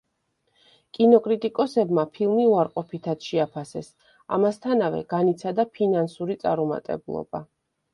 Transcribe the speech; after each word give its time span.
კინოკრიტიკოსებმა 0.97 2.07
ფილმი 2.15 2.47
უარყოფითად 2.55 3.29
შეაფასეს, 3.29 3.93
ამასთანავე 4.41 5.07
განიცადა 5.17 5.71
ფინანსური 5.81 6.45
წარუმატებლობა. 6.47 7.49